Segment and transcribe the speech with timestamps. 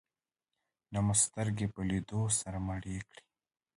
[0.93, 3.23] نه مو سترګې په لیدو سره مړې کړې.